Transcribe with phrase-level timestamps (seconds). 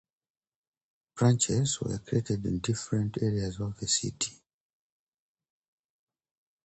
[1.15, 4.33] Branches were created in different areas of the city.